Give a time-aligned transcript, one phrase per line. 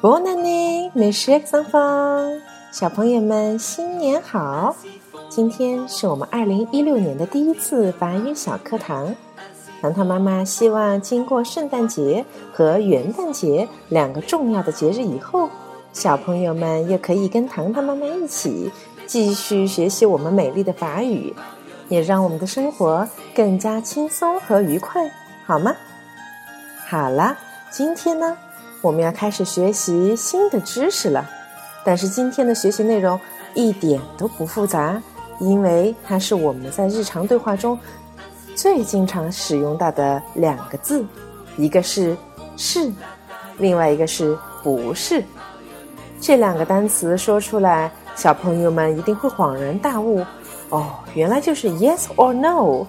[0.00, 2.40] Bon année, mes chers enfants！
[2.70, 4.76] 小朋友们，新年好！
[5.28, 9.12] 今天是我们二零一六年的第一次法语小课堂。
[9.82, 15.50] 糖糖妈妈希望，经过圣诞节和元旦节两个重要的节日以后，
[15.92, 18.70] 小朋友们又可以跟糖糖妈妈一起
[19.04, 21.34] 继续学习我们美丽的法语，
[21.88, 25.10] 也让我们的生活更加轻松和愉快，
[25.44, 25.74] 好吗？
[26.86, 27.36] 好了，
[27.68, 28.36] 今天呢，
[28.80, 31.28] 我们要开始学习新的知识了。
[31.84, 33.18] 但是今天的学习内容
[33.54, 35.00] 一点都不复杂，
[35.40, 37.78] 因为它是我们在日常对话中
[38.54, 41.04] 最经常使用到的两个字，
[41.56, 42.16] 一个是
[42.56, 42.92] “是”，
[43.58, 45.24] 另外一个是“不是”。
[46.20, 50.24] 这两个单词说出来，小朋友们一定会恍然大悟。
[50.68, 52.86] 哦，原来就是 “yes” or “no”。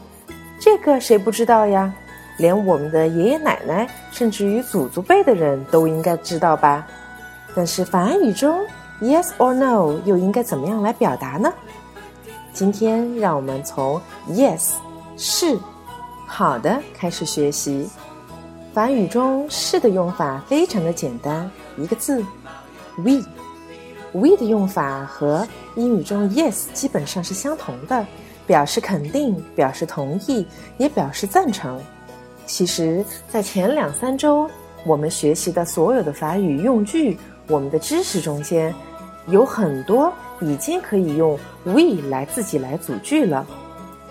[0.60, 1.94] 这个谁不知道呀？
[2.40, 6.88] 连我们的爷爷奶奶，甚至于祖祖辈的人都应该知道吧？
[7.54, 8.66] 但是法语中
[9.02, 11.54] yes or no 又应该怎么样来表达呢？
[12.54, 14.72] 今天让我们从 yes
[15.18, 15.58] 是
[16.26, 17.88] 好的开始学习。
[18.74, 22.24] 法语中是的用法非常的简单，一个字
[22.98, 23.22] we。
[24.12, 28.06] we 的用法和英语中 yes 基本上是相同的，
[28.48, 31.80] 表示肯定，表示同意，也表示赞成。
[32.50, 34.50] 其实，在前两三周，
[34.84, 37.16] 我们学习的所有的法语用句，
[37.48, 38.74] 我们的知识中间，
[39.28, 43.46] 有很多已经可以用 we 来自己来组句了。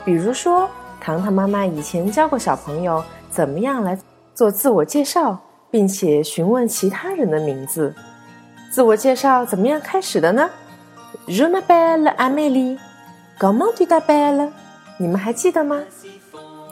[0.05, 3.99] 比如说，糖糖妈妈以前教过小朋友怎么样来
[4.37, 5.37] 做自我介绍，
[5.69, 7.93] 并且询问其他人的名字。
[8.71, 10.49] 自我介绍怎么样开始的呢
[11.27, 12.79] ？Je m'appelle Amélie.
[13.37, 14.49] Comment tu t'appelles？
[14.97, 15.83] 你们还记得吗？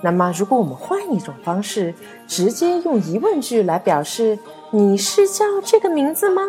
[0.03, 1.95] 那么，如果我们换一种方式，
[2.27, 4.39] 直接用疑问句来表示，
[4.71, 6.43] 你是叫这个名字吗？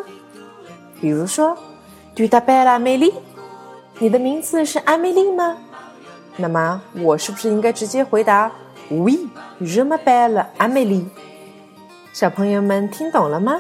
[1.00, 1.58] 比如说
[2.16, 3.14] ，Tu t'appelles Amélie？
[4.00, 5.58] 你的名字是阿美丽吗？
[6.36, 8.52] 那么，我是不是应该直接回答
[8.92, 11.06] ，Oui，je m'appelle Amélie？
[12.14, 13.58] 小朋友们听懂了吗？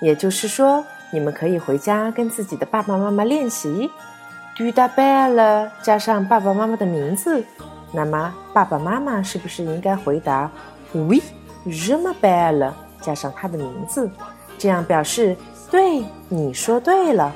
[0.00, 3.90] 也就是说，你们可以回家跟自己的爸爸妈妈练习
[4.56, 7.44] ，Tu t'appelles 加上爸爸妈妈的名字。
[7.92, 10.50] 那么爸爸妈妈是不是应该回答
[10.94, 14.10] “Oui，je m'appelle” 加上他的名字，
[14.58, 15.36] 这样表示
[15.70, 17.32] 对你说对了。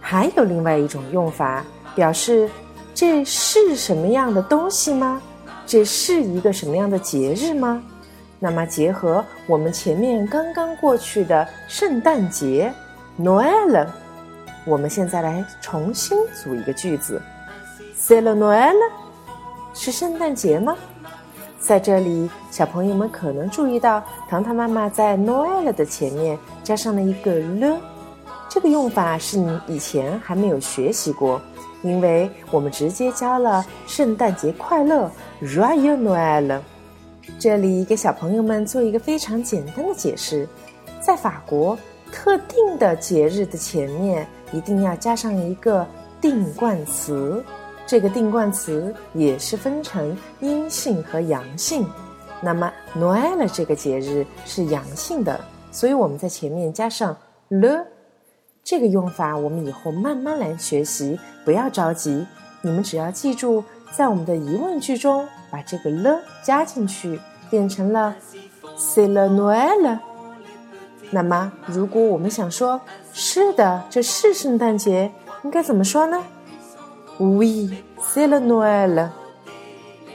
[0.00, 1.64] 还有另外一种用法，
[1.94, 2.48] 表示
[2.94, 5.20] 这是什么样的东西吗？
[5.66, 7.82] 这是一个什么样的节日吗？
[8.38, 12.72] 那么结合我们前面刚刚过去的圣诞节
[13.18, 13.86] Noel，
[14.64, 17.20] 我们现在来重新组一个句子
[17.98, 18.76] ：C'est le Noel。
[19.80, 20.76] 是圣诞节吗？
[21.60, 27.76] 在这里，小朋友们可能注意到，糖糖妈妈在 Noel 的前面加上了一个 le，
[28.48, 31.40] 这个用法是你以前还没有学习过，
[31.82, 35.08] 因为我们直接加了圣诞节快乐
[35.40, 36.60] r o y a l Noel。
[37.38, 40.48] 这里给小朋友们做一个非常简单的解释，
[41.00, 41.78] 在法国，
[42.10, 45.86] 特定的节日的前面一定要加上一个
[46.20, 47.44] 定冠词。
[47.88, 51.86] 这个定冠词也是分成阴性和阳性。
[52.42, 55.40] 那么，Noel 这个节日是阳性的，
[55.72, 57.16] 所以我们在前面加上
[57.48, 57.86] le。
[58.62, 62.26] 这个用法我们以后慢慢来学习，不要着急。
[62.60, 63.64] 你们只要记住，
[63.96, 67.18] 在我们的疑问句中把这个 le 加进去，
[67.48, 68.14] 变成了
[68.76, 69.98] c'est le Noel。
[71.10, 72.78] 那么，如果我们想说
[73.14, 75.10] 是的，这是圣诞节，
[75.42, 76.22] 应该怎么说呢
[77.18, 77.70] ？Oui,
[78.00, 79.10] c'est le Noël。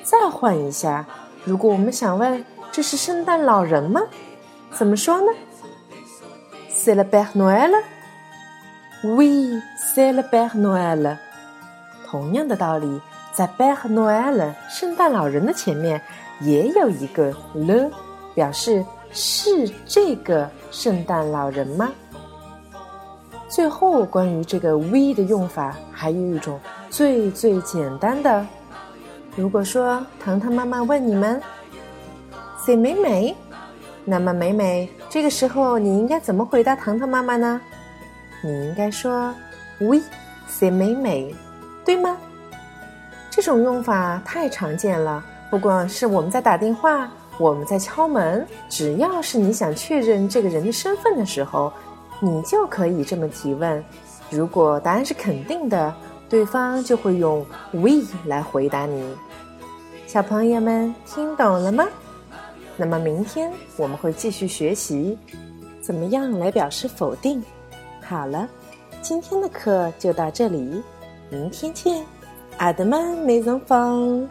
[0.04, 1.06] 再换一下，
[1.46, 4.02] 如果我们想问这是圣诞老人吗？
[4.72, 5.28] 怎么说呢
[6.72, 7.72] ？C'est le Père Noël。
[9.04, 11.18] Oui, c'est le Père Noël。
[12.08, 13.02] 同样的道理，
[13.34, 16.02] 在 Père Noël 圣诞老人的前面
[16.42, 17.90] 也有一个 le，
[18.34, 21.92] 表示是这个圣诞老人吗？
[23.48, 26.60] 最后，关于这个 we 的用法，还有一种
[26.94, 28.46] 最最简单的。
[29.36, 31.42] 如果说糖糖妈妈问你们
[32.64, 33.36] ，say 美美，
[34.06, 37.60] 那么美美这个时候你应该怎么回答糖糖妈妈呢？
[38.44, 39.34] 你应该说
[39.80, 40.00] we
[40.48, 41.34] say 美美，
[41.84, 42.16] 对吗？
[43.32, 47.10] 这种用法太常见了，不管是我们在打电话，
[47.40, 51.74] 我们在敲门，只要是你想确认这个人的身份的时候。
[52.20, 53.84] 你就可以这么提问，
[54.30, 55.94] 如果答案是肯定的，
[56.34, 59.08] 对方就会用 we 来回答你。
[60.08, 61.86] 小朋友们听懂了吗？
[62.76, 65.16] 那么明天我们会继续学习
[65.80, 67.44] 怎么样来表示否定。
[68.02, 68.50] 好了，
[69.00, 70.82] 今天的课就到这里，
[71.30, 72.04] 明天见，
[72.58, 74.28] 阿德曼没人房。